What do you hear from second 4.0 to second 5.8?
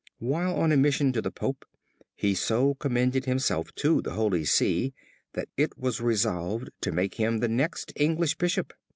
the Holy See that it